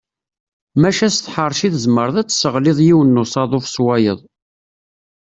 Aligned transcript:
Maca 0.81 1.09
s 1.09 1.17
tḥerci 1.19 1.69
tzemreḍ 1.73 2.15
ad 2.17 2.27
tesseɣliḍ 2.27 2.77
yiwen 2.87 3.13
n 3.17 3.21
usaḍuf 3.23 3.65
s 3.73 3.75
wayeḍ. 3.83 4.19